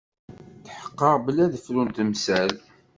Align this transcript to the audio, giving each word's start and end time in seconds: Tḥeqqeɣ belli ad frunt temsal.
Tḥeqqeɣ 0.65 1.15
belli 1.25 1.41
ad 1.45 1.55
frunt 1.65 1.95
temsal. 1.97 2.51